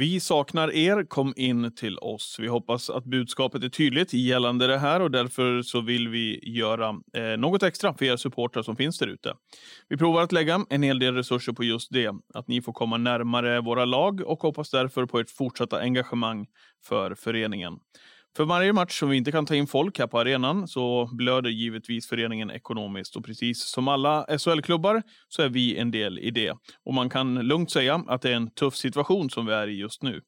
[0.00, 2.36] Vi saknar er, kom in till oss.
[2.38, 6.88] Vi hoppas att budskapet är tydligt gällande det här och därför så vill vi göra
[6.88, 9.34] eh, något extra för er supportrar som finns där ute.
[9.88, 12.96] Vi provar att lägga en hel del resurser på just det, att ni får komma
[12.96, 16.46] närmare våra lag och hoppas därför på ert fortsatta engagemang
[16.84, 17.78] för föreningen.
[18.36, 21.50] För varje match som vi inte kan ta in folk här på arenan så blöder
[21.50, 26.54] givetvis föreningen ekonomiskt och precis som alla SHL-klubbar så är vi en del i det.
[26.84, 29.78] Och man kan lugnt säga att det är en tuff situation som vi är i
[29.78, 30.20] just nu.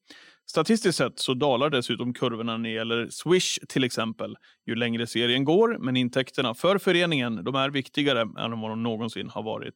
[0.47, 5.45] Statistiskt sett så dalar dessutom kurvorna när det gäller Swish till exempel ju längre serien
[5.45, 9.75] går, men intäkterna för föreningen de är viktigare än vad de någonsin har varit.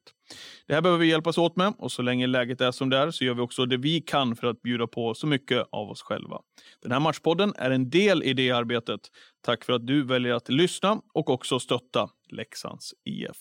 [0.67, 3.11] Det här behöver vi hjälpas åt med och så länge läget är som det är
[3.11, 6.03] så gör vi också det vi kan för att bjuda på så mycket av oss
[6.03, 6.41] själva.
[6.83, 9.01] Den här matchpodden är en del i det arbetet.
[9.41, 13.37] Tack för att du väljer att lyssna och också stötta Leksands IF.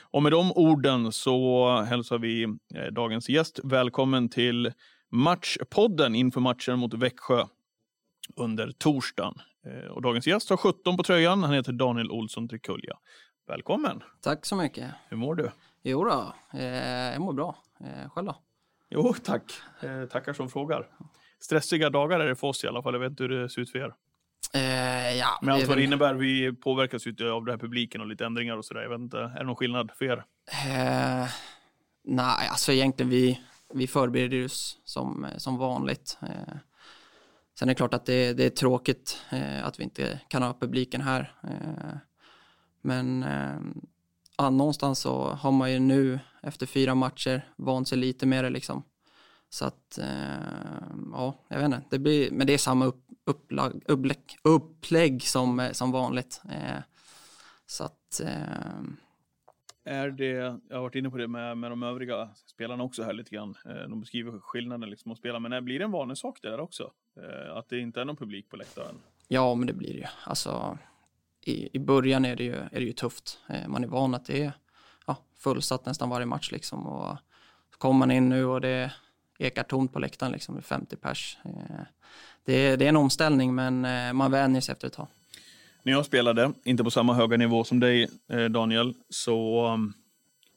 [0.00, 4.72] Och med de orden så hälsar vi eh, dagens gäst välkommen till
[5.10, 7.46] Matchpodden inför matchen mot Växjö
[8.36, 9.34] under torsdagen.
[9.66, 11.42] Eh, Och dagens gäst har 17 på tröjan.
[11.42, 12.98] Han heter Daniel Olsson Trikulja.
[13.46, 14.02] Välkommen!
[14.20, 14.90] Tack så mycket.
[15.08, 15.50] Hur mår du?
[15.82, 16.64] Jo då, eh,
[17.12, 17.56] jag mår bra.
[17.80, 18.36] Eh, själv då?
[18.90, 19.42] Jo, tack.
[19.82, 20.86] Eh, tackar som frågar.
[21.40, 22.92] Stressiga dagar är det för oss i alla fall.
[22.94, 23.94] Jag vet inte hur det ser ut för er.
[24.54, 26.14] Eh, ja, Men allt vad det innebär.
[26.14, 28.80] Vi påverkas ju av den här publiken och lite ändringar och sådär.
[28.82, 30.24] Jag vet inte, är det någon skillnad för er?
[30.66, 31.28] Eh,
[32.04, 33.40] nej, alltså egentligen vi,
[33.74, 36.18] vi förbereder oss som, eh, som vanligt.
[36.22, 36.56] Eh,
[37.58, 40.54] sen är det klart att det, det är tråkigt eh, att vi inte kan ha
[40.60, 41.32] publiken här.
[41.42, 41.96] Eh,
[42.82, 48.44] men eh, någonstans så har man ju nu efter fyra matcher vant sig lite med
[48.44, 48.82] det liksom.
[49.50, 51.82] Så att, eh, ja, jag vet inte.
[51.90, 56.42] Det blir, men det är samma upp, upplag, upplägg, upplägg som, eh, som vanligt.
[57.66, 58.20] Så att,
[59.88, 63.12] är det, jag har varit inne på det med, med de övriga spelarna också här
[63.12, 63.54] lite grann.
[63.64, 65.38] Eh, de beskriver skillnaden liksom att spela.
[65.38, 66.92] Men när blir det en vanlig sak det där också?
[67.16, 68.94] Eh, att det inte är någon publik på läktaren?
[69.28, 70.06] Ja, men det blir det ju.
[70.24, 70.78] Alltså,
[71.44, 73.40] i, I början är det ju, är det ju tufft.
[73.48, 74.52] Eh, man är van att det är
[75.06, 76.52] ja, fullsatt nästan varje match.
[76.52, 76.86] Liksom.
[76.86, 77.16] Och
[77.72, 78.92] så kommer man in nu och det
[79.38, 81.38] ekar tomt på läktaren, liksom, med 50 pers.
[82.44, 83.80] Det är, det är en omställning, men
[84.16, 85.06] man vänjer sig efter ett tag.
[85.88, 89.92] När jag spelade, inte på samma höga nivå som dig eh, Daniel, så um,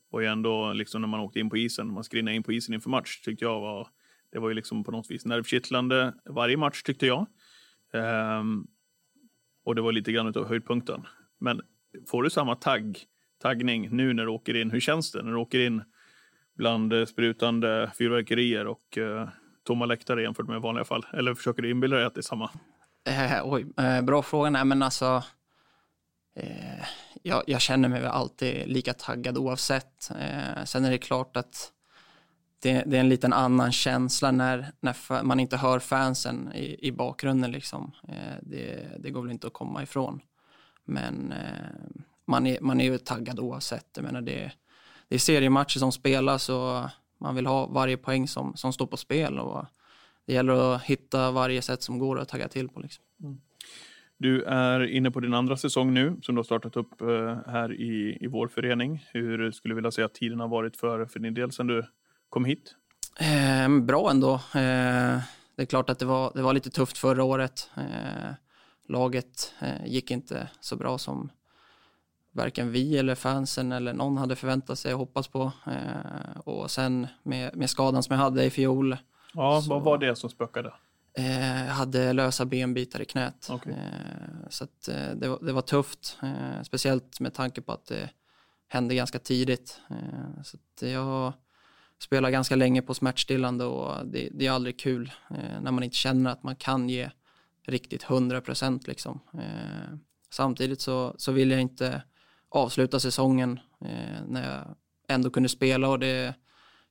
[0.09, 2.73] var ju ändå liksom när man åkte in på isen, man skrinnade in på isen
[2.73, 3.87] inför match, tyckte jag var,
[4.31, 7.27] det var ju liksom på något vis nervkittlande varje match tyckte jag.
[7.93, 8.67] Ehm,
[9.65, 11.07] och det var lite grann av höjdpunkten.
[11.39, 11.61] Men
[12.07, 12.99] får du samma tagg,
[13.41, 14.71] taggning nu när du åker in?
[14.71, 15.83] Hur känns det när du åker in
[16.57, 19.29] bland eh, sprutande fyrverkerier och eh,
[19.63, 21.05] tomma läktare jämfört med i vanliga fall?
[21.13, 22.49] Eller försöker du inbilla dig att det är samma?
[23.03, 24.49] Eh, oj, eh, bra fråga.
[24.49, 25.23] Nej, men alltså,
[26.35, 26.85] eh,
[27.21, 30.11] jag, jag känner mig väl alltid lika taggad oavsett.
[30.19, 31.71] Eh, sen är det klart att
[32.61, 36.91] det, det är en liten annan känsla när, när man inte hör fansen i, i
[36.91, 37.51] bakgrunden.
[37.51, 37.91] Liksom.
[38.07, 40.21] Eh, det, det går väl inte att komma ifrån.
[40.85, 43.87] Men eh, man, är, man är ju taggad oavsett.
[43.95, 44.51] Jag menar, det,
[45.07, 48.97] det är seriematcher som spelas och man vill ha varje poäng som, som står på
[48.97, 49.39] spel.
[49.39, 49.65] Och
[50.25, 52.79] det gäller att hitta varje sätt som går att tagga till på.
[52.79, 53.03] Liksom.
[54.17, 57.73] Du är inne på din andra säsong nu som du har startat upp eh, här
[57.73, 59.05] i, i vår förening.
[59.13, 61.85] Hur skulle du vilja säga att tiden har varit för, för din del sedan du
[62.29, 62.75] kom hit?
[63.19, 64.33] Eh, bra ändå.
[64.33, 65.19] Eh,
[65.55, 67.69] det är klart att det var, det var lite tufft förra året.
[67.77, 68.33] Eh,
[68.87, 71.29] laget eh, gick inte så bra som
[72.31, 75.51] varken vi eller fansen eller någon hade förväntat sig och hoppats på.
[75.67, 78.97] Eh, och sen med, med skadan som jag hade i fjol.
[79.33, 80.73] Ja, Så- vad var det som spökade?
[81.13, 83.47] Eh, hade lösa benbitar i knät.
[83.51, 83.73] Okej.
[83.73, 86.17] Eh, så att, eh, det, var, det var tufft.
[86.23, 88.09] Eh, speciellt med tanke på att det
[88.67, 89.81] hände ganska tidigt.
[89.89, 91.33] Eh, så jag
[91.99, 95.95] spelar ganska länge på smärtstillande och det, det är aldrig kul eh, när man inte
[95.97, 97.09] känner att man kan ge
[97.67, 98.87] riktigt 100 procent.
[98.87, 99.19] Liksom.
[100.29, 102.03] Samtidigt så, så vill jag inte
[102.49, 103.59] avsluta säsongen
[104.27, 104.75] när jag
[105.07, 106.33] ändå kunde spela och det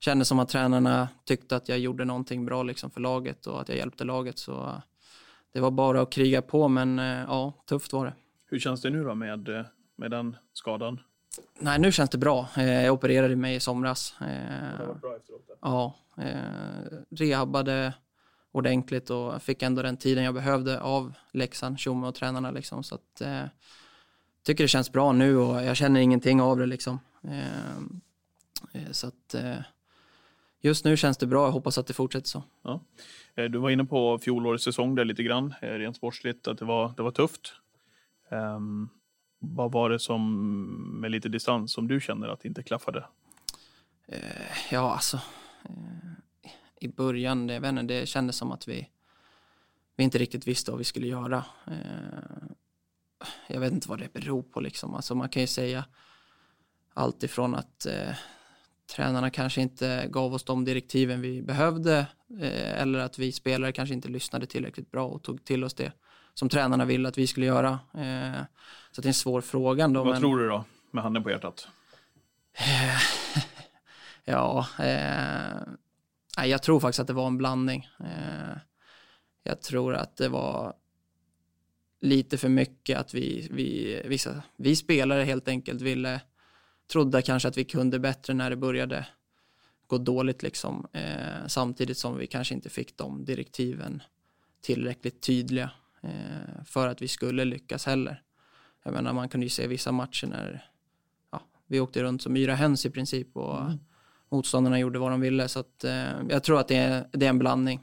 [0.00, 3.68] kändes som att tränarna tyckte att jag gjorde någonting bra liksom för laget och att
[3.68, 4.38] jag hjälpte laget.
[4.38, 4.82] Så
[5.52, 8.14] det var bara att kriga på, men eh, ja, tufft var det.
[8.46, 9.64] Hur känns det nu då med, eh,
[9.96, 11.00] med den skadan?
[11.58, 12.48] Nej, nu känns det bra.
[12.56, 14.14] Eh, Jag opererade mig i somras.
[14.20, 14.26] Eh,
[15.00, 15.58] bra efteråt.
[15.60, 17.94] Ja, eh, rehabbade
[18.52, 22.82] ordentligt och fick ändå den tiden jag behövde av Leksand, Tjomme och tränarna liksom.
[22.82, 23.42] Så att, eh,
[24.42, 26.98] tycker det känns bra nu och jag känner ingenting av det liksom.
[27.24, 27.76] Eh,
[28.72, 29.56] eh, så att eh,
[30.60, 31.44] just nu känns det bra.
[31.44, 32.42] Jag hoppas att det fortsätter så.
[32.62, 32.80] Ja.
[33.34, 36.64] Eh, Du var inne på fjolårets säsong där lite grann, eh, rent sportsligt, att det
[36.64, 37.52] var, det var tufft.
[38.30, 38.88] Ehm,
[39.38, 43.04] vad var det som, med lite distans, som du känner att det inte klaffade?
[44.08, 44.18] Eh,
[44.70, 45.16] ja, alltså.
[45.64, 48.88] Eh, I början, det, jag vet inte, det kändes som att vi,
[49.96, 51.44] vi inte riktigt visste vad vi skulle göra.
[51.66, 52.48] Eh,
[53.48, 54.94] jag vet inte vad det beror på liksom.
[54.94, 55.84] Alltså man kan ju säga
[56.94, 57.86] allt ifrån att
[58.90, 61.98] tränarna kanske inte gav oss de direktiven vi behövde
[62.40, 65.92] eh, eller att vi spelare kanske inte lyssnade tillräckligt bra och tog till oss det
[66.34, 67.78] som tränarna ville att vi skulle göra.
[67.94, 68.42] Eh,
[68.90, 70.04] så det är en svår fråga ändå.
[70.04, 71.68] Vad men- tror du då, med handen på hjärtat?
[74.24, 77.88] Ja, eh, jag tror faktiskt att det var en blandning.
[78.00, 78.56] Eh,
[79.42, 80.74] jag tror att det var
[82.00, 86.20] lite för mycket att vi, vi, vissa, vi spelare helt enkelt ville,
[86.92, 89.06] trodde kanske att vi kunde bättre när det började
[89.86, 90.86] gå dåligt liksom.
[90.92, 94.02] Eh, samtidigt som vi kanske inte fick de direktiven
[94.60, 95.70] tillräckligt tydliga
[96.02, 98.22] eh, för att vi skulle lyckas heller.
[98.82, 100.70] Jag menar, man kunde ju se vissa matcher när
[101.32, 103.60] ja, vi åkte runt som yra höns i princip och
[104.28, 105.48] motståndarna gjorde vad de ville.
[105.48, 107.80] Så att, eh, jag tror att det är, det är en blandning.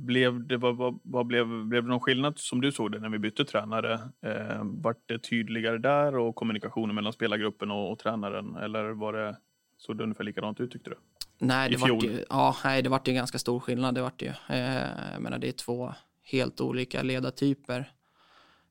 [0.00, 3.18] Blev det, vad, vad, blev, blev det någon skillnad som du såg det när vi
[3.18, 3.92] bytte tränare?
[4.22, 8.56] Eh, vart det tydligare där och kommunikationen mellan spelargruppen och, och tränaren?
[8.56, 9.36] Eller var det,
[9.76, 10.96] såg det ungefär likadant ut tyckte du?
[11.38, 12.04] Nej, det vart fjol.
[12.04, 13.94] ju, ja, nej, det vart ju ganska stor skillnad.
[13.94, 14.32] Det vart ju.
[14.48, 17.92] Eh, jag menar, det är två helt olika ledartyper.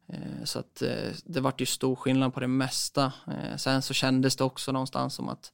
[0.07, 3.13] Eh, så att eh, det vart ju stor skillnad på det mesta.
[3.27, 5.51] Eh, sen så kändes det också någonstans som att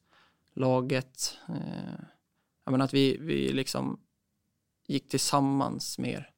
[0.54, 2.00] laget, eh,
[2.66, 4.00] jag menar att vi, vi liksom
[4.88, 6.30] gick tillsammans mer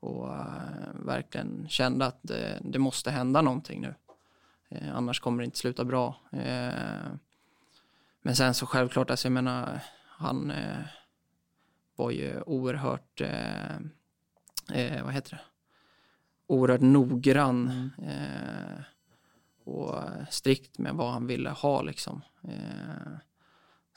[0.00, 3.94] och eh, verkligen kände att det, det måste hända någonting nu.
[4.68, 6.16] Eh, annars kommer det inte sluta bra.
[6.32, 7.12] Eh,
[8.22, 10.52] men sen så självklart, alltså jag menar, han
[11.96, 15.40] var ju oerhört, eh, vad heter det,
[16.46, 18.82] oerhört noggrann eh,
[19.64, 19.94] och
[20.30, 22.22] strikt med vad han ville ha liksom.
[22.42, 23.12] Eh,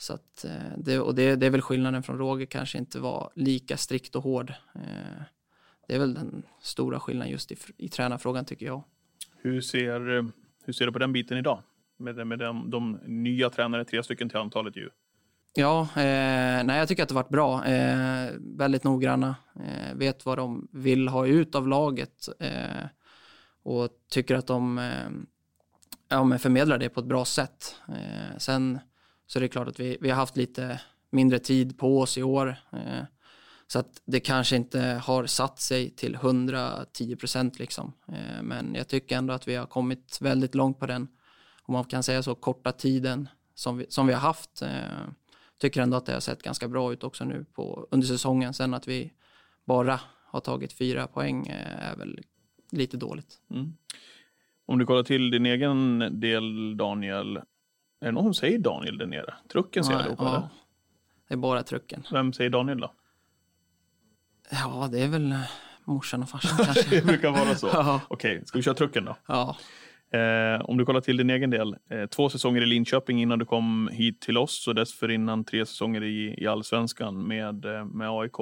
[0.03, 3.31] så att eh, det, och det, det är väl skillnaden från Roger kanske inte var
[3.35, 4.53] lika strikt och hård.
[4.75, 5.23] Eh,
[5.87, 8.83] det är väl den stora skillnaden just i, i tränarfrågan tycker jag.
[9.37, 10.23] Hur ser, eh,
[10.65, 11.59] hur ser du på den biten idag?
[11.97, 14.89] Med, med de, de nya tränare, tre stycken till antalet ju.
[15.53, 17.65] Ja, eh, nej, jag tycker att det varit bra.
[17.65, 19.35] Eh, väldigt noggranna.
[19.55, 22.27] Eh, vet vad de vill ha ut av laget.
[23.63, 24.81] Och tycker att de
[26.09, 27.75] ja, men förmedlar det på ett bra sätt.
[28.37, 28.79] Sen
[29.27, 30.81] så det är klart att vi, vi har haft lite
[31.11, 32.55] mindre tid på oss i år.
[32.71, 33.03] Eh,
[33.67, 37.93] så att det kanske inte har satt sig till 110 procent liksom.
[38.07, 41.07] Eh, men jag tycker ändå att vi har kommit väldigt långt på den,
[41.61, 44.61] om man kan säga så, korta tiden som vi, som vi har haft.
[44.61, 45.07] Eh,
[45.59, 48.53] tycker ändå att det har sett ganska bra ut också nu på, under säsongen.
[48.53, 49.13] Sen att vi
[49.65, 52.19] bara har tagit fyra poäng eh, är väl
[52.71, 53.41] lite dåligt.
[53.51, 53.73] Mm.
[54.65, 57.39] Om du kollar till din egen del, Daniel.
[58.03, 59.33] Är det någon som säger Daniel där nere?
[59.51, 60.47] Trucken säger allihopa, eller?
[61.27, 62.03] det är bara trucken.
[62.11, 62.93] Vem säger Daniel då?
[64.51, 65.39] Ja, det är väl eh,
[65.85, 66.95] morsan och farsan kanske.
[66.95, 67.67] Det brukar vara så.
[67.73, 68.01] Ja.
[68.07, 69.15] Okej, ska vi köra trucken då?
[69.27, 69.55] ja.
[70.13, 71.75] Eh, om du kollar till din egen del.
[71.89, 76.03] Eh, två säsonger i Linköping innan du kom hit till oss och dessförinnan tre säsonger
[76.03, 78.39] i, i allsvenskan med, eh, med AIK.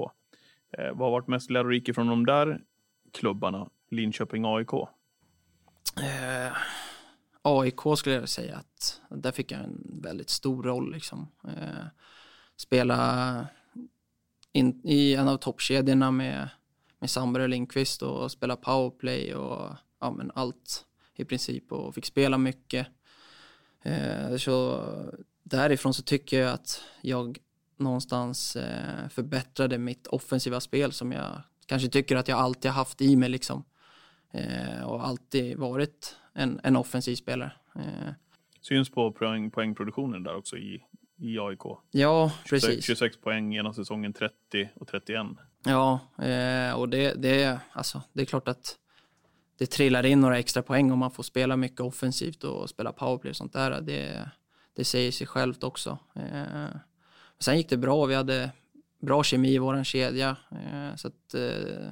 [0.77, 2.59] Eh, vad har varit mest lärorik från de där
[3.13, 3.69] klubbarna?
[3.91, 4.71] Linköping AIK.
[7.41, 10.91] AIK skulle jag säga att där fick jag en väldigt stor roll.
[10.91, 11.27] Liksom.
[11.47, 11.85] Eh,
[12.55, 13.47] spela
[14.51, 16.49] in, i en av toppkedjorna med,
[16.99, 22.05] med Sandberg och Lindqvist och spela powerplay och ja, men allt i princip och fick
[22.05, 22.87] spela mycket.
[23.81, 24.85] Eh, så
[25.43, 27.37] därifrån så tycker jag att jag
[27.77, 33.15] någonstans eh, förbättrade mitt offensiva spel som jag kanske tycker att jag alltid haft i
[33.15, 33.63] mig liksom.
[34.31, 37.51] Eh, och alltid varit en, en offensiv spelare.
[37.75, 38.13] Eh,
[38.61, 40.83] Syns på poäng, poängproduktionen där också i,
[41.17, 41.61] i AIK.
[41.91, 42.85] ja, 26, precis.
[42.85, 45.27] 26 poäng ena säsongen, 30 och 31.
[45.65, 48.77] Ja, eh, och det, det, alltså, det är klart att
[49.57, 53.29] det trillar in några extra poäng om man får spela mycket offensivt och spela powerplay
[53.29, 53.81] och sånt där.
[53.81, 54.29] Det,
[54.75, 55.97] det säger sig självt också.
[56.15, 56.65] Eh,
[57.39, 58.51] sen gick det bra, vi hade
[59.01, 60.37] bra kemi i vår kedja.
[60.51, 61.91] Eh, så att, eh,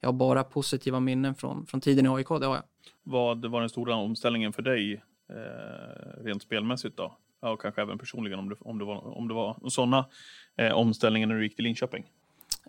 [0.00, 2.64] jag har bara positiva minnen från, från tiden i AIK, det har jag.
[3.02, 7.16] Vad var den stora omställningen för dig eh, rent spelmässigt då?
[7.42, 10.06] Ja, och kanske även personligen om det, om det var, om det var sådana
[10.56, 12.06] eh, omställningar när du gick till Linköping.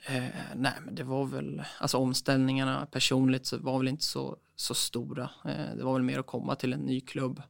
[0.05, 0.23] Eh,
[0.55, 5.29] nej, men det var väl, alltså omställningarna personligt så var väl inte så, så stora.
[5.45, 7.41] Eh, det var väl mer att komma till en ny klubb,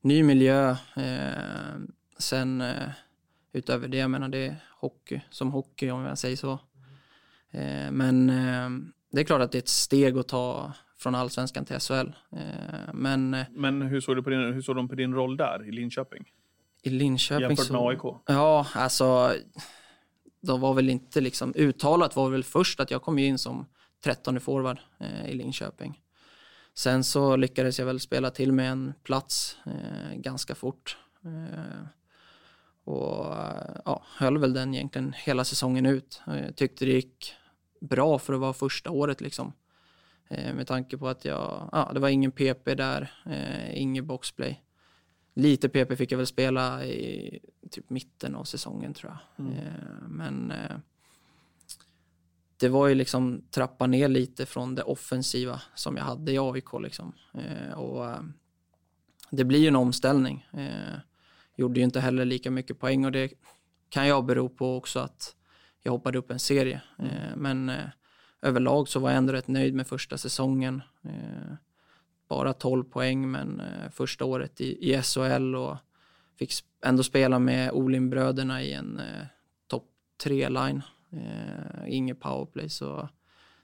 [0.00, 0.70] ny miljö.
[0.96, 1.78] Eh,
[2.18, 2.88] sen eh,
[3.52, 6.52] utöver det, jag menar det är hockey som hockey om jag säger så.
[7.50, 8.70] Eh, men eh,
[9.12, 12.08] det är klart att det är ett steg att ta från allsvenskan till SHL.
[12.32, 15.36] Eh, men eh, Men hur såg, du på din, hur såg de på din roll
[15.36, 16.24] där i Linköping?
[16.86, 17.72] i Linköping Jämfört så...
[17.72, 18.22] med AIK?
[18.26, 19.34] Ja, alltså
[20.40, 23.66] de var väl inte liksom uttalat var väl först att jag kom in som
[24.04, 26.00] 13 forward eh, i Linköping.
[26.74, 30.98] Sen så lyckades jag väl spela till med en plats eh, ganska fort.
[31.24, 31.86] Eh,
[32.84, 33.26] och
[33.84, 36.22] ja, höll väl den egentligen hela säsongen ut.
[36.26, 37.34] Eh, tyckte det gick
[37.80, 39.52] bra för att vara första året liksom.
[40.28, 44.62] Eh, med tanke på att jag, ja, det var ingen PP där, eh, ingen boxplay.
[45.34, 47.38] Lite PP fick jag väl spela i
[47.70, 49.46] typ mitten av säsongen tror jag.
[49.46, 49.58] Mm.
[49.58, 50.76] Eh, men eh,
[52.56, 56.80] det var ju liksom trappa ner lite från det offensiva som jag hade i AIK
[56.80, 57.12] liksom.
[57.34, 58.20] Eh, och eh,
[59.30, 60.48] det blir ju en omställning.
[61.56, 63.32] Gjorde ju inte heller lika mycket poäng och det
[63.88, 65.36] kan jag bero på också att
[65.82, 66.82] jag hoppade upp en serie.
[66.98, 67.72] Eh, men
[68.46, 70.82] överlag så var jag ändå rätt nöjd med första säsongen.
[71.04, 71.54] Eh,
[72.28, 75.76] bara 12 poäng men eh, första året i, i SHL och
[76.38, 76.52] fick
[76.84, 79.26] ändå spela med Olin-bröderna i en eh,
[79.66, 79.84] topp
[80.24, 80.82] 3-line.
[81.12, 83.08] Eh, inget powerplay så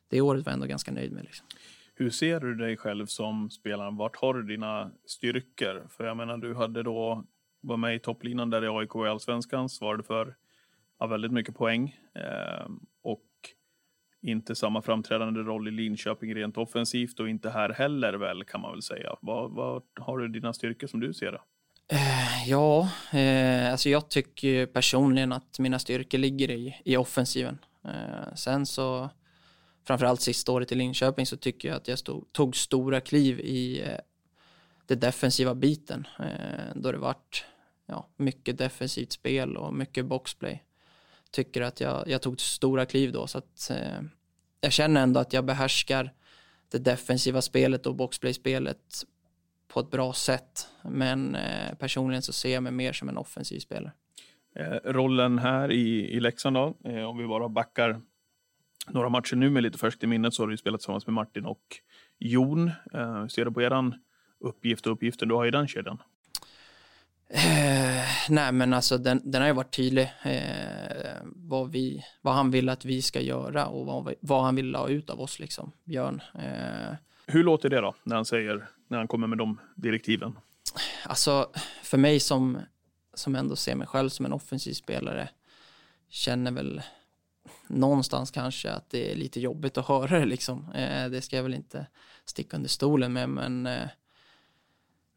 [0.09, 1.25] det året var jag ändå ganska nöjd med.
[1.25, 1.47] Liksom.
[1.95, 3.91] Hur ser du dig själv som spelare?
[3.91, 5.87] Vart har du dina styrkor?
[5.89, 7.25] För jag menar, du hade då
[7.61, 10.35] var med i topplinan där i AIK i Allsvenskan, svarade för
[10.99, 12.67] ja, väldigt mycket poäng eh,
[14.23, 18.73] inte samma framträdande roll i Linköping rent offensivt och inte här heller väl kan man
[18.73, 19.17] väl säga.
[19.21, 21.41] Vad, vad har du dina styrkor som du ser det?
[21.89, 27.59] Eh, ja, eh, alltså jag tycker personligen att mina styrkor ligger i, i offensiven.
[27.85, 29.11] Eh, sen så,
[29.87, 33.83] framförallt sista året i Linköping så tycker jag att jag stod, tog stora kliv i
[33.83, 33.99] eh,
[34.87, 36.07] det defensiva biten.
[36.19, 37.45] Eh, då det vart
[37.87, 40.63] ja, mycket defensivt spel och mycket boxplay.
[41.33, 44.03] Tycker att jag, jag tog stora kliv då så att eh,
[44.61, 46.13] jag känner ändå att jag behärskar
[46.71, 49.05] det defensiva spelet och boxplay-spelet
[49.69, 50.69] på ett bra sätt.
[50.83, 53.93] Men eh, personligen så ser jag mig mer som en offensiv spelare.
[54.57, 58.01] Eh, rollen här i, i Leksand då, eh, om vi bara backar
[58.89, 61.15] några matcher nu med lite färskt i minnet så har du ju spelat tillsammans med
[61.15, 61.63] Martin och
[62.19, 62.69] Jon.
[62.69, 63.95] Eh, hur ser du på eran
[64.41, 66.03] uppgift och uppgiften du har i den kedjan?
[67.29, 70.13] Eh, nej men alltså den, den har ju varit tydlig.
[70.23, 74.75] Eh, vad, vi, vad han vill att vi ska göra och vad, vad han vill
[74.75, 76.23] ha ut av oss liksom, Björn.
[76.35, 76.95] Eh,
[77.27, 80.39] Hur låter det då när han säger, när han kommer med de direktiven?
[81.07, 81.51] Alltså,
[81.83, 82.59] för mig som,
[83.15, 85.29] som ändå ser mig själv som en offensiv spelare
[86.09, 86.83] känner väl
[87.67, 90.73] någonstans kanske att det är lite jobbigt att höra det liksom.
[90.75, 91.87] Eh, det ska jag väl inte
[92.25, 93.89] sticka under stolen med, men eh,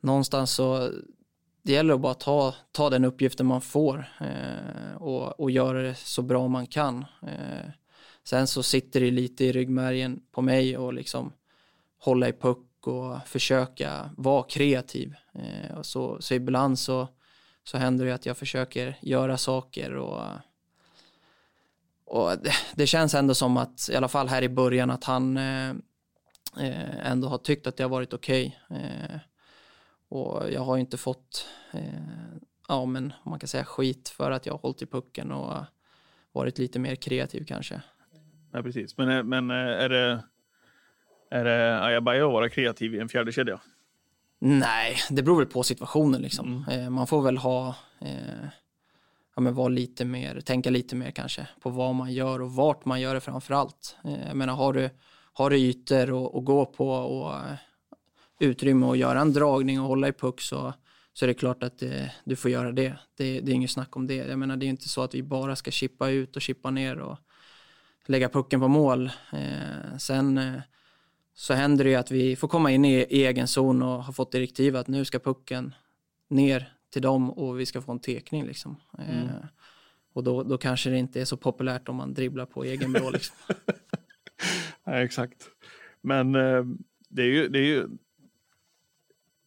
[0.02, 0.92] någonstans så
[1.66, 5.96] det gäller att bara ta, ta den uppgiften man får eh, och, och göra det
[5.96, 7.06] så bra man kan.
[7.22, 7.70] Eh,
[8.24, 11.34] sen så sitter det lite i ryggmärgen på mig och liksom
[12.00, 15.16] hålla i puck och försöka vara kreativ.
[15.34, 17.08] Eh, och så, så ibland så,
[17.64, 20.24] så händer det att jag försöker göra saker och,
[22.06, 25.38] och det, det känns ändå som att, i alla fall här i början, att han
[25.38, 25.70] eh,
[26.60, 28.60] eh ändå har tyckt att det har varit okej.
[28.70, 29.20] Eh,
[30.10, 31.82] och jag har ju inte fått, eh,
[32.68, 35.66] ja men om man kan säga skit för att jag har hållit i pucken och
[36.32, 37.82] varit lite mer kreativ kanske.
[38.52, 38.98] Nej, precis.
[38.98, 40.24] Men, eh, men eh, är det,
[41.30, 43.60] är det ajabaja att vara kreativ i en fjärde kedja?
[44.40, 46.66] Nej, det beror väl på situationen liksom.
[46.70, 48.46] Eh, man får väl ha, eh,
[49.36, 52.86] ja men vara lite mer, tänka lite mer kanske på vad man gör och vart
[52.86, 53.98] man gör det framför allt.
[54.04, 54.90] Eh, jag menar, har du,
[55.34, 57.34] har du ytor att att gå på och
[58.40, 60.74] utrymme att göra en dragning och hålla i puck så,
[61.14, 62.94] så är det klart att eh, du får göra det.
[63.18, 63.40] det.
[63.42, 64.16] Det är inget snack om det.
[64.16, 66.98] Jag menar, det är inte så att vi bara ska chippa ut och chippa ner
[67.00, 67.18] och
[68.06, 69.12] lägga pucken på mål.
[69.32, 70.62] Eh, sen eh,
[71.34, 74.14] så händer det ju att vi får komma in i, i egen zon och har
[74.14, 75.74] fått direktiv att nu ska pucken
[76.30, 78.76] ner till dem och vi ska få en tekning liksom.
[79.00, 79.46] Eh,
[80.14, 83.10] och då, då kanske det inte är så populärt om man dribblar på egen blå
[83.10, 83.36] liksom.
[84.84, 85.50] Nej, exakt.
[86.02, 86.64] Men eh,
[87.10, 87.88] det är ju, det är ju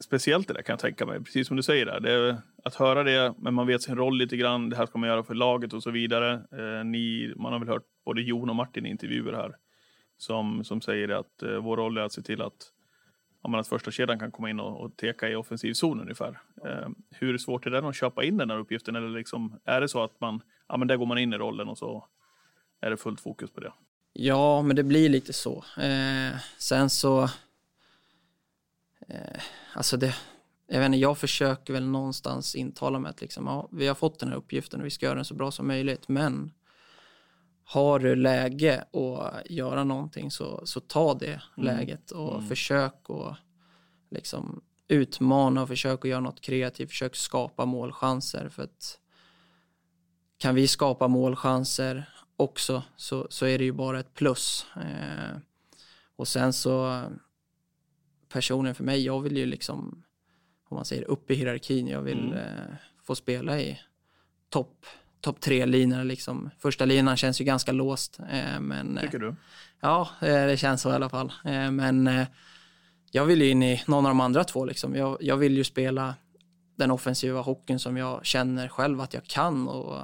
[0.05, 1.25] speciellt det där kan jag tänka mig.
[1.25, 2.01] Precis som du säger där.
[2.01, 4.71] Det är, att höra det, men man vet sin roll lite grann.
[4.71, 6.33] Det här ska man göra för laget och så vidare.
[6.33, 9.57] Eh, ni, man har väl hört både Jon och Martin i intervjuer här
[10.19, 12.73] som, som säger att eh, vår roll är att se till att,
[13.43, 16.41] ja, men att första kedjan kan komma in och, och teka i offensiv zon ungefär.
[16.67, 18.97] Eh, hur svårt är det att köpa in den här uppgiften?
[18.97, 21.69] Eller liksom, är det så att man, ja men där går man in i rollen
[21.69, 22.07] och så
[22.81, 23.73] är det fullt fokus på det?
[24.13, 25.65] Ja, men det blir lite så.
[25.79, 27.29] Eh, sen så...
[29.09, 29.41] Eh,
[29.75, 30.15] alltså det...
[30.71, 34.19] Jag vet inte, jag försöker väl någonstans intala mig att liksom, ja, vi har fått
[34.19, 36.53] den här uppgiften och vi ska göra den så bra som möjligt, men
[37.65, 43.37] har du läge att göra någonting så, så ta det läget och försök att
[44.11, 48.99] liksom utmana och försök att göra något kreativt, försök skapa målchanser för att
[50.39, 54.67] kan vi skapa målchanser också så, så är det ju bara ett plus.
[54.77, 55.39] Eh,
[56.17, 57.03] och sen så
[58.29, 60.05] personen för mig, jag vill ju liksom
[60.69, 63.81] om man säger upp i hierarkin, jag vill eh, få spela i
[64.49, 64.87] topp
[65.21, 66.51] topp tre linorna liksom.
[66.59, 68.21] Första linan känns ju ganska låst.
[68.31, 69.35] Eh, men, eh, Tycker du?
[69.81, 71.33] Ja, eh, det känns så i alla fall.
[71.45, 72.27] Eh, Men
[73.11, 74.65] jag vill ju in i någon av de andra två.
[74.65, 74.95] Liksom.
[74.95, 76.15] Jag, jag vill ju spela
[76.77, 79.97] den offensiva hockeyn som jag känner själv att jag kan och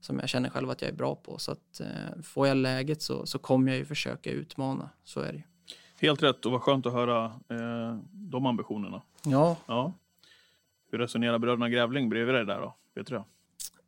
[0.00, 1.38] som jag känner själv att jag är bra på.
[1.38, 1.80] Så att
[2.24, 4.90] får jag läget så, så kommer jag ju försöka utmana.
[5.04, 5.42] Så är det ju.
[6.00, 9.02] Helt rätt och vad skönt att höra eh, de ambitionerna.
[9.24, 9.92] Ja, Ja.
[10.90, 12.74] Hur resonerar bröderna Grävling bredvid dig där då?
[12.94, 13.24] Vet du det?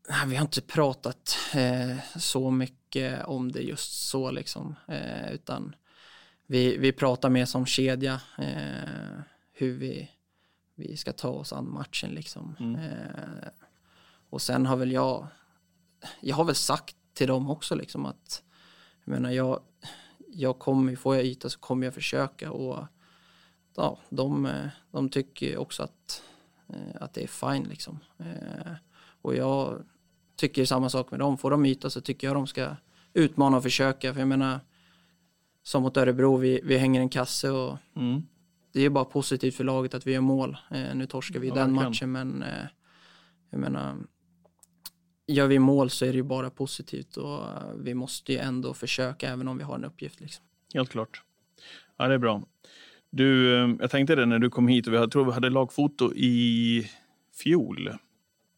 [0.09, 4.75] nej, vi har inte pratat eh, så mycket om det just så liksom.
[4.89, 5.75] Eh, utan
[6.47, 8.21] vi, vi pratar mer som kedja.
[8.39, 9.21] Eh,
[9.53, 10.11] hur vi,
[10.75, 12.57] vi ska ta oss an matchen liksom.
[12.79, 13.49] Eh,
[14.31, 15.27] och sen har väl jag,
[16.21, 18.43] jag har väl sagt till dem också liksom att,
[19.05, 19.61] jag menar jag,
[20.33, 22.87] jag kommer, får jag yta så kommer jag försöka och
[23.77, 24.49] ja, de,
[24.91, 26.23] de tycker också att,
[26.69, 27.99] eh, att det är fine liksom.
[28.19, 28.73] Eh,
[29.23, 29.83] och jag
[30.37, 31.39] tycker samma sak med dem.
[31.39, 32.77] Får de yta så tycker jag de ska
[33.13, 34.13] utmana och försöka.
[34.13, 34.61] För jag menar,
[35.63, 38.23] som mot Örebro, vi, vi hänger en kasse och Mm.
[38.73, 40.57] det är bara positivt för laget att vi gör mål.
[40.71, 41.91] Eh, nu torskar vi Ja, den verkligen.
[42.13, 42.45] matchen, men
[43.51, 43.97] jag menar,
[45.33, 48.75] gör vi mål så är det ju bara positivt och eh, vi måste ju ändå
[48.75, 50.21] försöka även om vi har en uppgift.
[50.21, 50.45] Liksom.
[50.75, 51.23] Helt klart.
[51.97, 52.43] Ja, det är bra.
[53.11, 55.51] Du, eh, jag tänkte det när du kom hit och vi hade, tror vi hade
[55.51, 56.91] lagfoto i
[57.43, 57.91] fjol.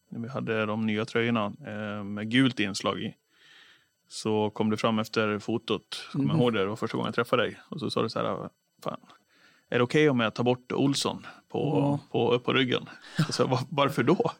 [0.09, 3.15] När vi hade de nya tröjorna eh, med gult inslag i.
[4.07, 7.15] Så kom du fram efter fotot, kommer jag ihåg det, det var första gången jag
[7.15, 7.59] träffade dig.
[7.69, 8.49] Och så sa du så här,
[8.83, 8.99] fan,
[9.69, 11.99] är det okej om jag tar bort Olsson på, Ja.
[12.11, 12.89] på, på ryggen?
[13.27, 14.31] Och så, "Va- varför då?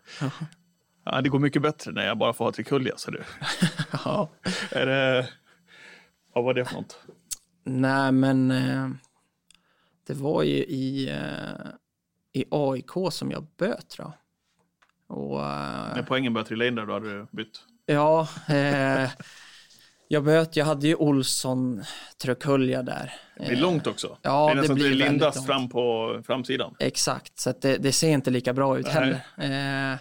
[1.06, 3.24] Ja, det går mycket bättre när jag bara får ha Trikulja, sa du.
[4.06, 4.30] Ja.
[4.72, 5.28] Är det,
[6.34, 6.98] vad var det för något?
[7.64, 8.90] Nej, men eh,
[10.08, 11.70] det var ju i, eh,
[12.34, 14.14] i AIK som jag böt jag.
[15.08, 17.60] Och, eh, När poängen började trilla in där, då hade du bytt.
[17.86, 19.10] Ja, eh,
[20.08, 21.84] jag böt, jag hade ju Olsson
[22.22, 23.14] Trökulja där.
[23.38, 24.18] Det är långt också.
[24.22, 26.76] ja, det är det blir det lindas fram på framsidan.
[26.80, 28.94] Exakt, så det, det ser inte lika bra ut Nej.
[29.38, 29.94] heller.
[29.94, 30.00] Eh,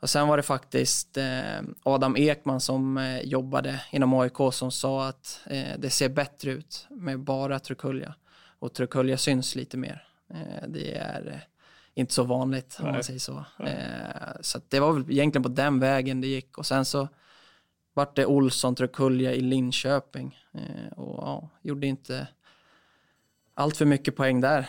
[0.00, 5.08] och sen var det faktiskt eh, Adam Ekman som eh, jobbade inom AIK som sa
[5.08, 8.14] att eh, det ser bättre ut med bara Trukulja.
[8.58, 10.06] Och Trukulja syns lite mer.
[10.68, 11.44] Det är
[11.94, 12.92] inte så vanligt om Nej.
[12.92, 13.44] man säger så.
[14.40, 16.58] Så det var väl egentligen på den vägen det gick.
[16.58, 17.08] Och sen så
[17.94, 20.38] vart det Olsson Trukulja i Linköping.
[20.96, 22.28] Och ja, gjorde inte
[23.54, 24.68] allt för mycket poäng där.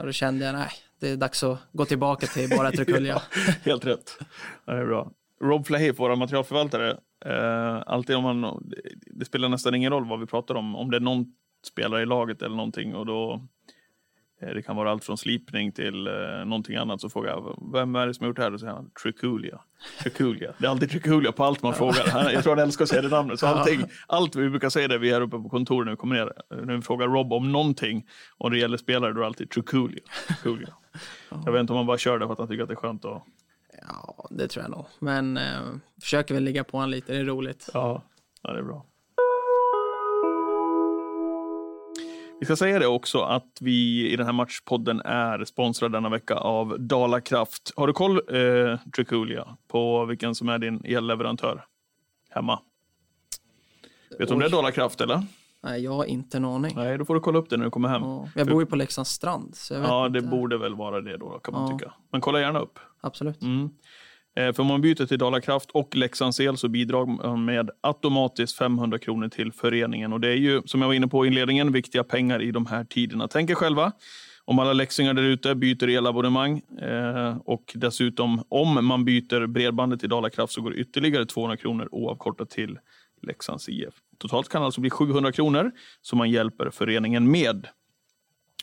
[0.00, 3.22] Och då kände jag, nej, det är dags att gå tillbaka till bara Trukulja.
[3.64, 4.18] Helt rätt.
[4.64, 5.12] Ja, det är bra.
[5.40, 6.90] Rob Flahay, vår materialförvaltare.
[7.24, 8.70] Eh, alltid om man,
[9.06, 10.76] det spelar nästan ingen roll vad vi pratar om.
[10.76, 11.26] Om det är någon
[11.66, 12.94] spelare i laget eller någonting.
[12.94, 13.48] Och då,
[14.40, 16.12] det kan vara allt från slipning till eh,
[16.44, 17.00] någonting annat.
[17.00, 18.50] Så frågar jag, vem är det som har gjort det här?
[18.50, 19.60] Då säger han, Trikulia.
[20.02, 20.52] Trikulia.
[20.58, 22.06] Det är alltid Trikulia på allt man frågar.
[22.06, 23.40] Han, jag tror han älskar att säga det namnet.
[23.40, 26.16] Så allting, allt vi brukar säga det vi är uppe på kontoret när vi kommer
[26.16, 26.32] ner.
[26.64, 28.06] När vi frågar Rob om någonting
[28.38, 30.02] och det gäller spelare, då är det alltid Trikulia.
[30.28, 30.74] Trikulia.
[31.44, 32.76] Jag vet inte om man bara kör det för att han tycker att det är
[32.76, 33.22] skönt att
[33.88, 34.86] Ja, det tror jag nog.
[34.98, 35.60] Men eh,
[36.00, 37.70] försöker väl ligga på honom lite, det är roligt.
[37.74, 38.02] Ja,
[38.42, 38.86] ja det är bra.
[42.40, 46.34] Vi ska säga det också att vi i den här matchpodden är sponsrade denna vecka
[46.34, 47.72] av Dala Kraft.
[47.76, 51.64] Har du koll, eh, Triculia, på vilken som är din elleverantör
[52.30, 52.60] hemma?
[54.18, 54.52] Vet du om det är Oj.
[54.52, 55.22] Dala Kraft eller?
[55.62, 56.72] Nej, jag har inte en aning.
[56.76, 58.02] Nej, då får du kolla upp det när du kommer hem.
[58.02, 60.30] Ja, jag bor ju på Leksands strand, så jag vet Ja, det inte.
[60.30, 61.78] borde väl vara det då, kan man Ja.
[61.78, 61.92] tycka.
[62.12, 62.78] Men kolla gärna upp.
[63.00, 63.42] Absolut.
[63.42, 63.70] Mm.
[64.36, 68.58] Eh, för om man byter till Dalakraft och Leksands El så bidrar man med automatiskt
[68.58, 70.12] 500 kronor till föreningen.
[70.12, 72.66] Och det är ju, som jag var inne på i inledningen, viktiga pengar i de
[72.66, 73.28] här tiderna.
[73.28, 73.92] Tänk er själva
[74.44, 80.08] om alla leksingar där ute byter elabonnemang eh, och dessutom om man byter bredbandet till
[80.08, 82.78] Dalakraft så går det ytterligare 200 kronor oavkortat till
[83.22, 83.94] Leksands IF.
[84.18, 85.72] Totalt kan det alltså bli 700 kronor
[86.02, 87.66] som man hjälper föreningen med.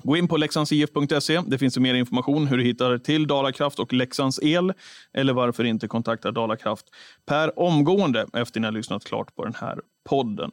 [0.01, 1.41] Gå in på leksandsif.se.
[1.47, 4.73] Det finns mer information hur du hittar till Dalakraft och Leksands El
[5.13, 6.85] eller varför inte kontakta Dalakraft
[7.25, 10.51] per omgående efter ni har lyssnat klart på den här podden.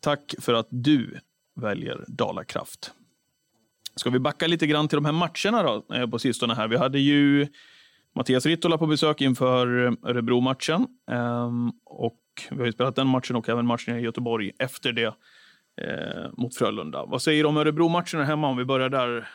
[0.00, 1.18] Tack för att du
[1.56, 2.92] väljer Dalakraft.
[3.96, 6.68] Ska vi backa lite grann till de här matcherna då, eh, på sistone här.
[6.68, 7.46] Vi hade ju
[8.14, 9.66] Mattias Rittola på besök inför
[10.02, 10.86] Örebro-matchen.
[11.10, 15.14] Ehm, och vi har ju spelat den matchen och även matchen i Göteborg efter det
[15.76, 17.04] eh, mot Frölunda.
[17.04, 19.28] Vad säger du om Örebro-matchen hemma om vi börjar där?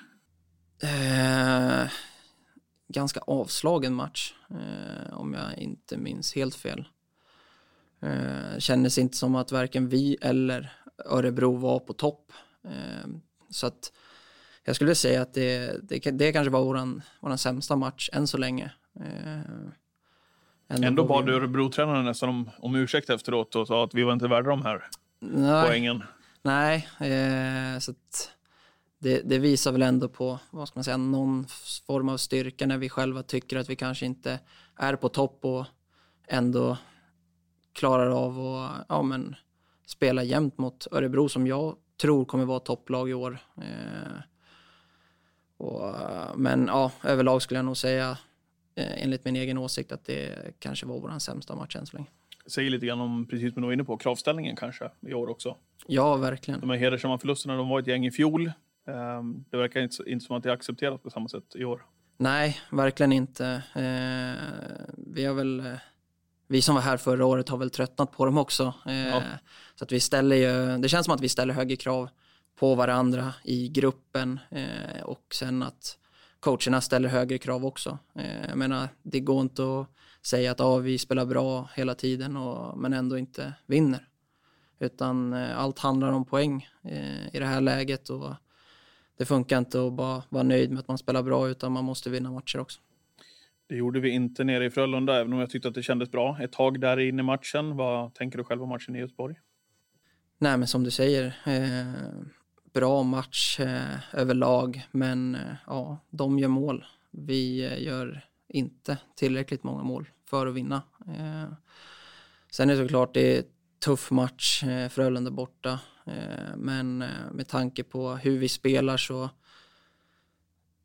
[0.84, 1.88] Eh,
[2.88, 6.88] ganska avslagen match, eh, om jag inte minns helt fel.
[8.02, 10.72] Eh, kändes inte som att varken vi eller
[11.06, 12.32] Örebro var på topp.
[12.66, 13.10] Eh,
[13.50, 13.92] så att
[14.64, 18.38] jag skulle säga att det, det, det kanske var våran, våran sämsta match än så
[18.38, 18.72] länge.
[19.00, 21.32] Eh, Ändå bad vi...
[21.32, 24.84] Örebro-tränaren nästan om, om ursäkt efteråt och sa att vi var inte värda de här
[25.20, 25.68] Nej.
[25.68, 26.04] poängen.
[26.42, 27.94] Nej, eh, så
[29.00, 31.48] det, det, visar väl ändå på vad ska man säga, någon
[31.88, 34.40] form av styrka när vi själva tycker att vi kanske inte
[34.76, 35.66] är på topp och
[36.28, 36.78] ändå
[37.74, 39.36] klarar av att ja, men,
[39.88, 43.40] spela jämnt mot Örebro som jag tror kommer vara topplag i år.
[43.58, 44.22] Eh,
[45.58, 45.96] och,
[46.36, 48.18] men ja, överlag skulle jag nog säga
[48.76, 52.10] eh, enligt min egen åsikt att det kanske var vår sämsta match än så länge
[52.50, 55.58] säger lite grann om, precis som du var inne på, kravställningen kanske i år också.
[55.88, 56.60] Ja, verkligen.
[56.60, 58.52] De här hedersamma förlusterna, de var ett gäng i fjol.
[58.88, 61.86] Ehm, det verkar inte, inte som att det är accepterat på samma sätt i år.
[62.18, 63.46] Nej, verkligen inte.
[63.76, 64.44] Eh,
[64.98, 65.74] vi har väl, eh,
[66.48, 68.74] vi som var här förra året har väl tröttnat på dem också.
[68.86, 69.24] Eh, ja.
[69.76, 72.10] Så att vi ställer ju, det känns som att vi ställer högre krav
[72.60, 74.40] på varandra i gruppen
[75.04, 75.98] och sen att
[76.40, 77.98] coacherna ställer högre krav också.
[78.50, 79.88] Jag menar, det går inte att
[80.22, 84.08] säga att ah, vi spelar bra hela tiden och, men ändå inte vinner.
[84.80, 88.34] Utan eh, allt handlar om poäng eh, i det här läget och
[89.18, 92.10] det funkar inte att bara vara nöjd med att man spelar bra utan man måste
[92.10, 92.82] vinna matcher också.
[93.68, 96.38] Det gjorde vi inte nere i Frölunda, även om jag tyckte att det kändes bra
[96.42, 97.78] ett tag där inne i matchen.
[97.78, 99.36] Vad tänker du själv om matchen i Göteborg?
[100.38, 102.24] Nej, men som du säger, eh,
[102.74, 106.86] bra match eh, överlag, men eh, ja, de gör mål.
[107.12, 110.82] Vi eh, gör inte tillräckligt många mål för att vinna.
[111.08, 111.54] Eh,
[112.52, 113.44] sen är det såklart det är
[113.80, 119.30] tuff match, eh, Frölunda borta, eh, men eh, med tanke på hur vi spelar så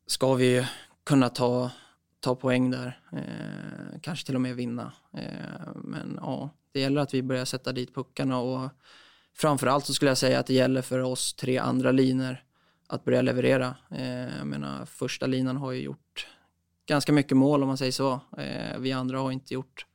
[0.06, 0.66] ska vi
[1.04, 1.70] kunna ta,
[2.20, 4.92] ta poäng där, eh, kanske till och med vinna.
[5.12, 8.70] Eh, men ja, det gäller att vi börjar sätta dit puckarna och
[9.34, 12.36] framförallt så skulle jag säga att det gäller för oss tre andra linor
[12.88, 13.76] att börja leverera.
[14.38, 16.26] jag menar, första linan har ju gjort
[16.86, 18.20] ganska mycket mål om man säger så.
[18.38, 19.86] Eh, vi andra har inte gjort,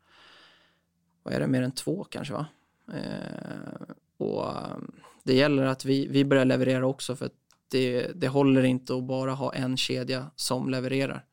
[1.23, 2.45] vad är det, mer än två kanske va?
[2.93, 4.77] Eh, och eh,
[5.23, 7.33] det gäller att vi, vi börjar leverera också för att
[7.71, 11.25] det, det håller inte att bara ha en kedja som levererar.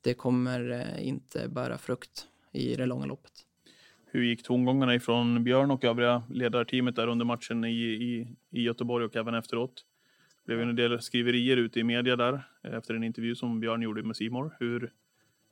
[0.00, 3.32] Det kommer eh, inte bära frukt i det långa loppet.
[4.06, 9.04] Hur gick tongångarna ifrån Björn och övriga ledarteamet där under matchen i, i, i Göteborg
[9.04, 9.84] och även efteråt?
[10.46, 13.82] Det blev en del skriverier ute i media där eh, efter en intervju som Björn
[13.82, 14.56] gjorde med Simor.
[14.60, 14.92] Hur,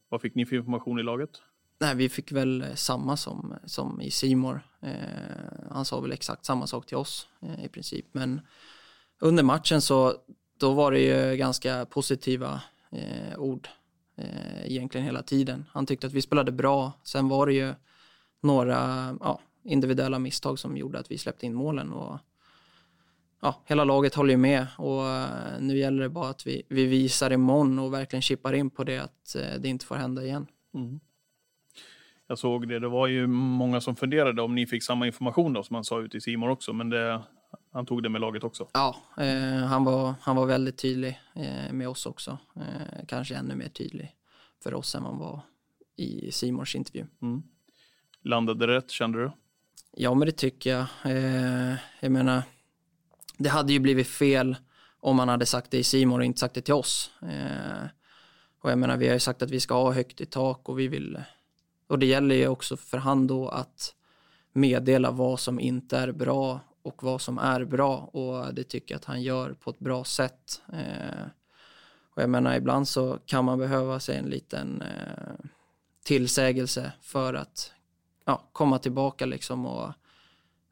[0.09, 1.31] vad fick ni för information i laget?
[1.79, 4.61] Nej, vi fick väl eh, samma som, som i Simor.
[4.81, 4.91] Eh,
[5.71, 8.07] han sa väl exakt samma sak till oss eh, i princip.
[8.13, 8.41] Men
[9.21, 10.15] under matchen så
[10.59, 13.69] då var det ju ganska positiva eh, ord
[14.17, 15.65] eh, egentligen hela tiden.
[15.71, 16.93] Han tyckte att vi spelade bra.
[17.03, 17.75] Sen var det ju
[18.41, 18.77] några
[19.21, 21.93] ja, individuella misstag som gjorde att vi släppte in målen.
[21.93, 22.19] Och
[23.43, 26.87] ja, hela laget håller ju med och eh, nu gäller det bara att vi, vi
[26.87, 30.47] visar imorgon och verkligen chippar in på det att eh, det inte får hända igen.
[30.75, 31.01] Mm.
[32.27, 35.63] Jag såg det, det var ju många som funderade om ni fick samma information då
[35.63, 37.23] som han sa ute i Simon också, men det,
[37.73, 38.69] han tog det med laget också.
[38.73, 42.39] Ja, eh, han, var, han var väldigt tydlig eh, med oss också.
[42.57, 44.15] Eh, kanske ännu mer tydlig
[44.63, 45.41] för oss än han var
[45.97, 47.07] i Simons intervju.
[47.23, 47.43] Mm.
[48.23, 49.33] Landade rätt, kände du?
[49.97, 50.87] Ja, men det tycker jag.
[51.05, 52.43] Eh, jag menar,
[53.43, 54.57] det hade ju blivit fel
[55.01, 57.11] om man hade sagt det i Simon och inte sagt det till oss.
[57.23, 57.87] Eh,
[58.61, 60.79] och jag menar, vi har ju sagt att vi ska ha högt i tak och
[60.79, 61.23] vi vill,
[61.89, 63.95] och det gäller ju också för han då att
[64.53, 68.99] meddela vad som inte är bra och vad som är bra och det tycker jag
[68.99, 70.63] att han gör på ett bra sätt.
[70.73, 71.27] Eh,
[72.15, 75.47] och jag menar, ibland så kan man behöva sig en liten eh,
[76.05, 77.73] tillsägelse för att
[78.25, 79.93] ja, komma tillbaka liksom och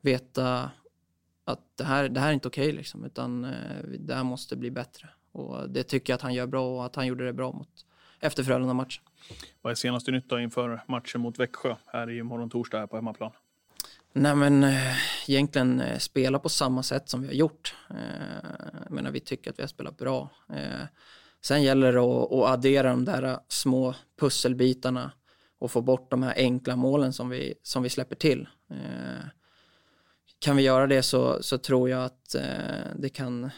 [0.00, 0.70] veta
[1.50, 4.56] att det här, det här är inte okej okay, liksom, utan eh, det här måste
[4.56, 5.08] bli bättre.
[5.32, 7.68] Och det tycker jag att han gör bra och att han gjorde det bra mot
[8.20, 9.02] efter Frölunda-matchen.
[9.62, 13.30] Vad är senaste nytt inför matchen mot Växjö här i morgon torsdag här på hemmaplan?
[14.12, 14.96] Nej men eh,
[15.28, 17.74] egentligen eh, spela på samma sätt som vi har gjort.
[18.82, 20.28] Jag menar vi tycker att vi har spelat bra.
[21.42, 25.12] Sen gäller det att, att addera de där små pusselbitarna
[25.60, 28.48] och få bort de här enkla målen som vi, som vi släpper till.
[28.70, 29.24] Eh,
[30.40, 33.50] kan vi göra det så, så tror jag att eh, det kan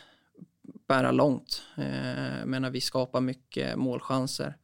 [0.88, 1.62] bära långt.
[1.76, 4.56] Eh, menar vi skapar mycket målchanser.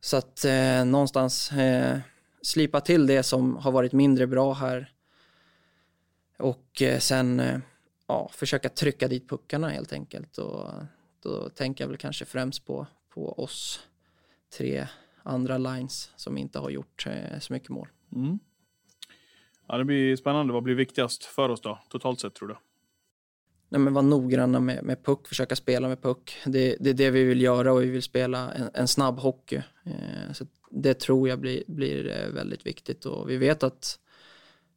[0.00, 1.98] Så att eh, någonstans eh,
[2.42, 4.92] slipa till det som har varit mindre bra här.
[6.38, 7.58] Och eh, sen eh,
[8.06, 10.38] ja, försöka trycka dit puckarna helt enkelt.
[10.38, 10.70] Och
[11.22, 13.80] då tänker jag väl kanske främst på, på oss
[14.58, 14.86] tre
[15.22, 17.88] andra lines som inte har gjort eh, så mycket mål.
[18.12, 18.38] Mm.
[19.68, 20.52] Ja, det blir spännande.
[20.52, 22.56] Vad blir viktigast för oss då, totalt sett tror du?
[23.68, 26.36] Nej, men vara noggranna med, med puck, försöka spela med puck.
[26.46, 29.56] Det, det är det vi vill göra och vi vill spela en, en snabb hockey.
[29.84, 33.98] Eh, så det tror jag blir, blir eh, väldigt viktigt och vi vet att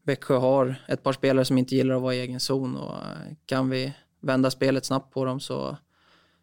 [0.03, 3.35] Växjö har ett par spelare som inte gillar att vara i egen zon och eh,
[3.45, 5.77] kan vi vända spelet snabbt på dem så,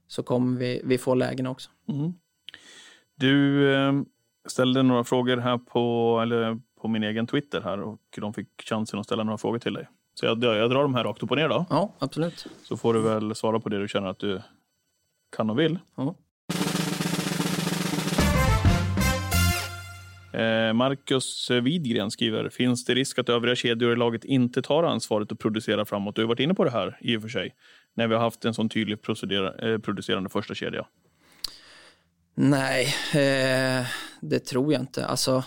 [0.06, 1.70] så kommer vi, vi få lägen också.
[1.88, 2.12] Mm.
[3.14, 3.92] Du eh,
[4.48, 9.00] ställde några frågor här på, eller på min egen Twitter här och de fick chansen
[9.00, 9.88] att ställa några frågor till dig.
[10.14, 11.66] Så jag, jag drar de här rakt upp och ner då.
[11.70, 12.46] Ja, absolut.
[12.62, 14.42] Så får du väl svara på det du känner att du
[15.36, 15.78] kan och vill.
[15.96, 16.14] Ja.
[20.40, 25.32] Eh, Marcus Widgren skriver, finns det risk att övriga kedjor i laget inte tar ansvaret
[25.32, 26.16] att producera framåt?
[26.16, 27.54] Du har varit inne på det här i och för sig,
[27.94, 30.86] när vi har haft en sån tydlig eh, producerande första kedja.
[32.34, 33.86] Nej, eh,
[34.20, 35.06] det tror jag inte.
[35.06, 35.44] Alltså,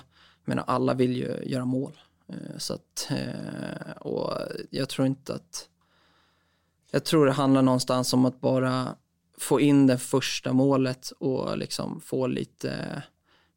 [0.48, 2.00] menar, alla vill ju göra mål.
[2.28, 4.34] Eh, så att, eh, och
[4.70, 5.70] jag tror inte att...
[6.92, 8.96] Jag tror det handlar någonstans om att bara
[9.38, 13.04] få in det första målet och liksom få lite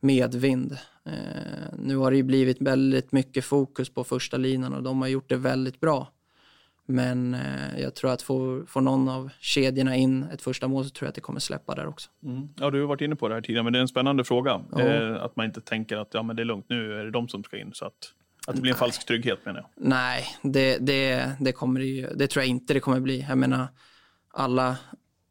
[0.01, 0.79] medvind.
[1.05, 5.09] Eh, nu har det ju blivit väldigt mycket fokus på första linan och de har
[5.09, 6.13] gjort det väldigt bra.
[6.91, 10.91] Men eh, jag tror att får, får någon av kedjorna in ett första mål så
[10.91, 12.11] tror jag att det kommer släppa där också.
[12.25, 12.49] Mm.
[12.57, 14.61] Ja, du har varit inne på det här tidigare, men det är en spännande fråga.
[14.73, 14.81] Ja.
[14.81, 17.29] Eh, att man inte tänker att ja, men det är lugnt, nu är det de
[17.29, 17.71] som ska in.
[17.75, 17.93] Så att,
[18.47, 19.69] att det blir en falsk trygghet menar jag.
[19.77, 23.27] Nej, det, det, det kommer det det tror jag inte det kommer bli.
[23.29, 23.67] Jag menar,
[24.33, 24.77] alla,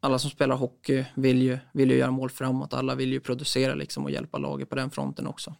[0.00, 2.74] alla som spelar hockey vill ju, vill ju göra mål framåt.
[2.74, 5.54] Alla vill ju producera liksom och hjälpa laget på den fronten också.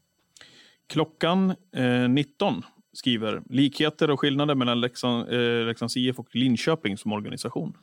[0.86, 7.12] Klockan eh, 19 skriver likheter och skillnader mellan Leksand, eh, Leksands IF och Linköping som
[7.12, 7.76] organisation.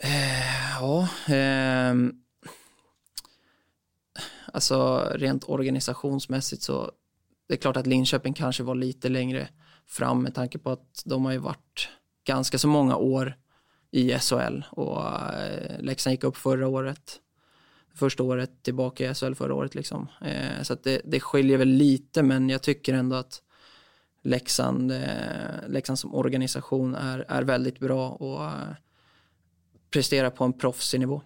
[0.00, 1.94] Eh, ja, eh,
[4.52, 6.92] alltså rent organisationsmässigt så
[7.48, 9.48] det är klart att Linköping kanske var lite längre
[9.86, 11.88] fram med tanke på att de har ju varit
[12.24, 13.36] ganska så många år
[13.90, 17.20] i SHL och eh, Leksand gick upp förra året.
[17.94, 20.08] Första året tillbaka i SHL förra året liksom.
[20.20, 23.42] Eh, så att det, det skiljer väl lite men jag tycker ändå att
[24.24, 28.74] Leksand, eh, Leksand som organisation är, är väldigt bra och eh,
[29.90, 31.22] presterar på en proffsig nivå.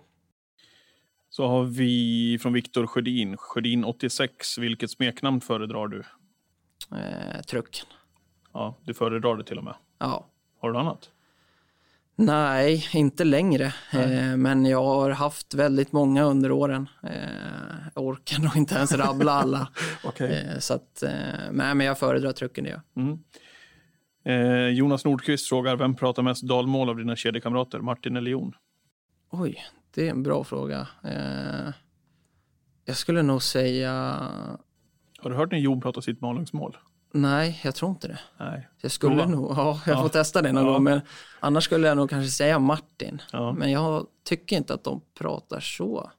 [1.31, 4.59] Så har vi från Viktor Sjödin, Sjödin 86.
[4.59, 6.05] Vilket smeknamn föredrar du?
[6.97, 7.87] Eh, trucken.
[8.53, 9.75] Ja, du föredrar det till och med.
[9.99, 10.27] Ja.
[10.61, 11.11] Har du något annat?
[12.21, 13.73] Nej, inte längre.
[13.93, 16.89] Eh, men jag har haft väldigt många under åren.
[17.03, 17.11] Eh,
[17.95, 19.69] jag orkar nog inte ens rabbla alla.
[20.05, 20.47] Okej.
[20.53, 21.03] eh, så att,
[21.53, 22.71] nej, men jag föredrar trucken det.
[22.71, 22.83] gör.
[22.97, 23.19] Mm.
[24.25, 27.79] Eh, Jonas Nordqvist frågar, vem pratar mest dalmål av dina kedjekamrater?
[27.79, 28.53] Martin eller Jon?
[29.31, 30.89] Oj, det är en bra fråga.
[31.05, 31.73] Eh,
[32.85, 33.93] jag skulle nog säga...
[35.19, 36.77] Har du hört när Jon pratar sitt Malungsmål?
[37.11, 38.19] Nej, jag tror inte det.
[38.39, 38.69] Nej.
[38.81, 39.29] Jag skulle Prova.
[39.29, 40.03] nog, ja, jag Ja.
[40.03, 40.73] får testa det någon Ja.
[40.73, 40.83] gång.
[40.85, 41.01] Men
[41.41, 43.23] annars skulle jag nog kanske säga Martin.
[43.33, 43.53] Ja.
[43.53, 46.11] Men jag tycker inte att de pratar så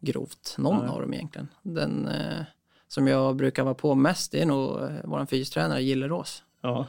[0.00, 0.88] grovt, någon Nej.
[0.88, 1.48] av dem egentligen.
[1.62, 2.44] Den eh,
[2.88, 6.44] som jag brukar vara på mest det är nog eh, vår fystränare Gillerås.
[6.60, 6.86] Ja.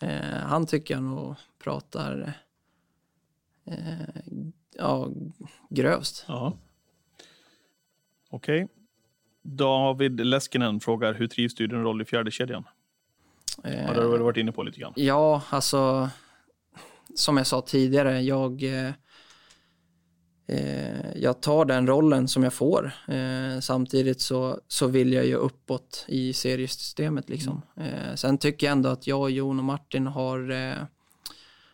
[0.00, 2.32] Eh, han tycker jag nog pratar
[3.66, 3.74] eh,
[4.78, 5.08] ja,
[5.68, 6.24] grövst.
[6.28, 6.52] ja.
[8.30, 8.68] Okej.
[9.56, 12.64] David Leskinen frågar, hur trivs du i din roll i fjärde kedjan?
[13.64, 14.92] Eh, Ja, det har du varit inne på lite grann.
[14.96, 16.08] Ja, alltså
[17.14, 18.92] som jag sa tidigare, jag, eh,
[20.48, 22.92] eh, jag tar den rollen som jag får.
[23.08, 27.28] Eh, samtidigt så, så vill jag ju uppåt i seriesystemet.
[27.28, 27.62] Liksom.
[27.76, 30.82] Eh, sen tycker jag ändå att jag, Jon och Martin har eh,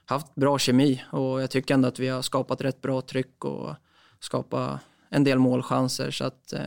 [0.05, 3.75] haft bra kemi och jag tycker ändå att vi har skapat rätt bra tryck och
[4.21, 6.61] skapat en del målchanser så att eh,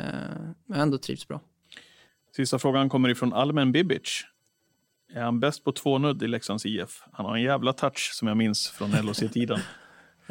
[0.66, 1.42] jag ändå trivs bra.
[2.36, 4.24] Sista frågan kommer ifrån Almen Bibic.
[5.14, 7.04] Är han bäst på tvånudd i Leksands IF?
[7.12, 9.60] Han har en jävla touch som jag minns från LHC-tiden.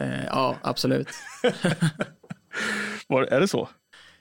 [0.01, 1.09] Eh, ja, absolut.
[3.09, 3.68] Var, är det så?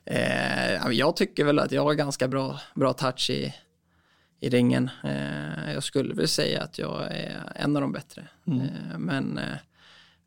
[0.05, 3.53] Eh, jag tycker väl att jag har ganska bra, bra touch i,
[4.39, 4.89] i ringen.
[5.03, 8.27] Eh, jag skulle väl säga att jag är en av de bättre.
[8.47, 8.61] Mm.
[8.61, 9.57] Eh, men eh,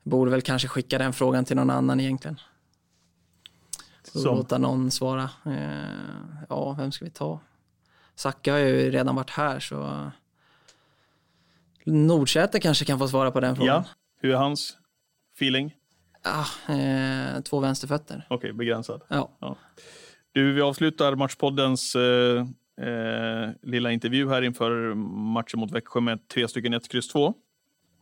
[0.03, 2.41] borde väl kanske skicka den frågan till någon annan egentligen.
[4.15, 4.37] Och Som?
[4.37, 5.31] låta någon svara.
[5.47, 7.41] Eh, ja, vem ska vi ta?
[8.15, 10.11] Zacke har ju redan varit här så
[11.85, 13.75] Nordsäter kanske kan få svara på den frågan.
[13.75, 13.85] Ja.
[14.21, 14.77] Hur är hans
[15.37, 15.75] feeling?
[16.23, 18.27] Ah, eh, två vänsterfötter.
[18.29, 19.03] Okej, begränsad.
[19.09, 19.57] Ja.
[20.33, 22.47] Du, vi avslutar Matchpoddens eh,
[22.87, 24.95] eh, lilla intervju här inför
[25.35, 27.35] matchen mot Växjö med tre stycken 1, kryss 2.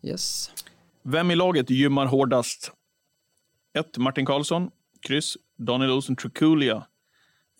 [0.02, 0.50] Yes.
[1.02, 2.72] Vem i laget gymmar hårdast?
[3.78, 3.96] 1.
[3.96, 4.70] Martin Karlsson.
[5.00, 5.36] Kryss.
[5.56, 6.86] Daniel Olsen Trukulia.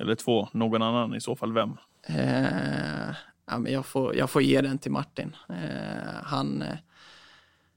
[0.00, 0.48] Eller 2.
[0.52, 1.76] Någon annan, i så fall vem?
[2.06, 3.14] Eh,
[3.46, 5.36] ja, men jag, får, jag får ge den till Martin.
[5.48, 6.76] Eh, han, eh,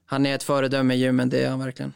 [0.04, 1.92] han är ett föredöme i gymmen, det är han verkligen.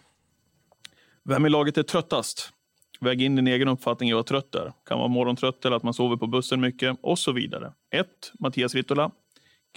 [1.23, 2.53] Vem i laget är tröttast?
[3.01, 4.73] Väg in din egen uppfattning i vad trött är.
[4.89, 7.73] Kan vara morgontrött eller att man sover på bussen mycket och så vidare.
[7.91, 8.07] 1.
[8.39, 9.11] Mattias Vittola.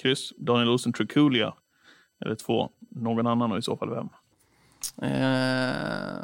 [0.01, 0.33] Kryss.
[0.37, 1.53] Daniel Olsen Trukulia.
[2.25, 2.69] Eller 2.
[2.89, 4.09] Någon annan och i så fall vem?
[5.11, 6.23] Eh,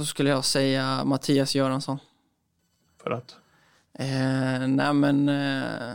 [0.00, 1.98] då skulle jag säga Mattias Göransson.
[3.02, 3.36] För att?
[3.98, 5.92] Eh, nej men, eh,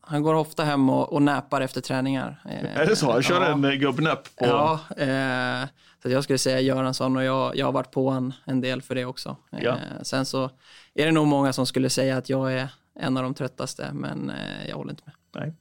[0.00, 2.42] han går ofta hem och, och näpar efter träningar.
[2.44, 3.12] Eh, Är det så?
[3.12, 3.46] Han kör ja.
[3.46, 4.44] en eh, gubbnäpp på...
[4.46, 5.68] Ja, eh,
[6.02, 8.94] så jag skulle säga Göransson och jag, jag har varit på han en del för
[8.94, 9.36] det också.
[9.52, 9.78] Eh, Ja.
[10.02, 10.50] Sen så
[10.94, 14.30] är det nog många som skulle säga att jag är en av de tröttaste, men
[14.30, 15.14] eh, jag håller inte med.
[15.42, 15.52] Nej.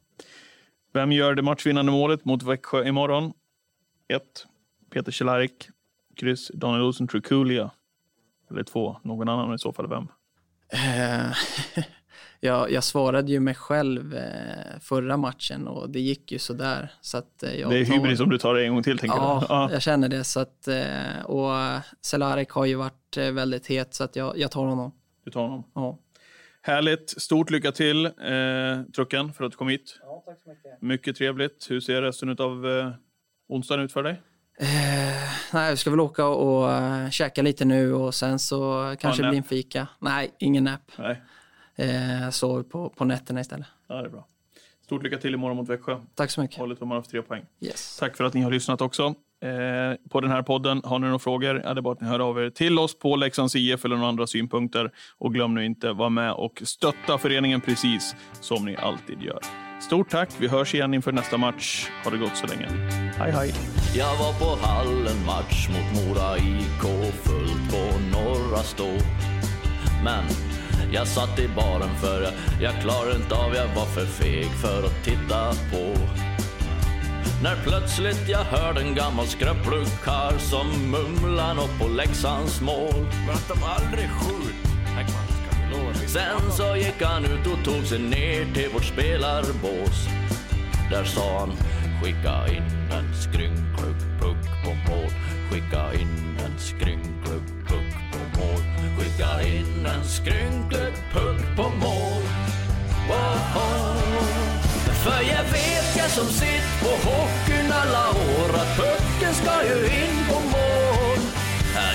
[0.94, 3.34] Vem gör det matchvinnande målet mot Växjö imorgon?
[4.08, 4.22] 1.
[4.94, 5.70] Peter Cehlarik.
[6.16, 6.52] Kryss.
[6.54, 7.72] Daniel Olsen Trukulia.
[8.52, 8.98] Eller 2.
[9.04, 10.08] Någon annan i så fall vem?
[10.74, 11.32] Eh,
[12.40, 16.92] jag, jag svarade ju mig själv eh, förra matchen och det gick ju sådär.
[17.02, 18.98] Så att, eh, jag det är tar- hybris om du tar det en gång till,
[18.98, 19.46] tänker Ja, du?
[19.54, 19.72] Ja.
[19.72, 20.24] jag känner det.
[20.24, 20.68] Så att,
[21.26, 21.52] och
[22.02, 24.92] Cehlarik har ju varit väldigt het, så att jag, jag tar honom.
[25.26, 25.64] Du tar honom.
[25.76, 26.00] Ja.
[26.62, 27.10] Härligt.
[27.22, 28.12] Stort lycka till, eh,
[28.96, 30.00] Trucken, för att du kom hit.
[30.02, 30.82] Ja, tack så mycket.
[30.82, 31.68] Mycket trevligt.
[31.70, 32.92] Hur ser resten av eh,
[33.50, 34.22] onsdagen ut för dig?
[34.60, 34.68] Eh,
[35.54, 39.30] nej, vi ska väl åka och uh, käka lite nu och sen så kanske det
[39.30, 39.88] blir en fika.
[40.00, 40.92] Nej, ingen nap.
[40.98, 41.22] Nej,
[41.76, 43.68] Eh, sov på, på nätterna istället.
[43.88, 44.28] ja, det är bra.
[44.86, 46.00] Stort lycka till imorgon mot Växjö.
[46.16, 46.58] Tack så mycket.
[46.58, 47.46] Håller tummarna för tre poäng.
[47.62, 47.98] Yes.
[48.00, 49.04] Tack för att ni har lyssnat också.
[49.42, 52.20] Eh, på den här podden, har ni några frågor, är det bara att ni hör
[52.20, 54.92] av er till oss på Leksands IF eller några andra synpunkter.
[55.18, 59.40] Och glöm nu inte, vara med och stötta föreningen precis som ni alltid gör.
[59.86, 61.90] Stort tack, vi hörs igen inför nästa match.
[62.04, 62.68] Ha det gott så länge.
[63.18, 63.54] Hej hej!
[63.96, 68.90] Jag var på hallen match mot Mora IK fullt på norra stå.
[70.04, 70.24] Men
[70.94, 74.84] jag satt i baren för jag, jag klarade inte av, jag var för feg för
[74.86, 76.00] att titta på.
[77.44, 83.06] När plötsligt jag hörde en gammal skröplig karl som mumlade något på Leksands mål.
[83.26, 84.53] Men att de aldrig skjut.
[86.14, 90.08] Sen så gick han ut och tog sig ner till vårt spelarbås.
[90.92, 91.52] Där sa han,
[92.04, 95.10] skicka in en skrynklig puck på mål.
[95.52, 98.62] Skicka in en skrynklig puck på mål.
[98.98, 102.24] Skicka in en skrynklig puck på mål.
[103.08, 103.98] Wow.
[105.04, 110.18] För jag vet jag som sitt på hockeyn alla år att pucken ska ju in
[110.30, 110.93] på mål.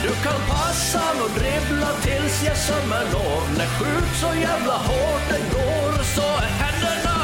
[0.02, 5.44] Du kan passa och dribbla tills jag sömmer lov När skjut så jävla hårt det
[5.54, 7.18] går så är händerna.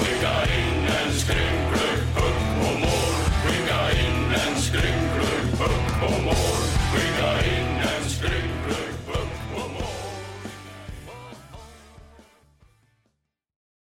[0.00, 3.14] Skicka in en skrynklig puck och mål.
[3.44, 6.60] Skicka in en skrynklig puck och mål.
[6.92, 8.57] Skicka in en skrynklig